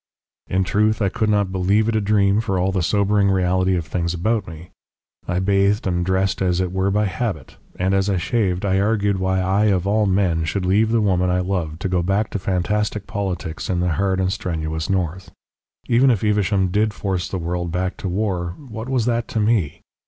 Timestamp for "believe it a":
1.51-2.01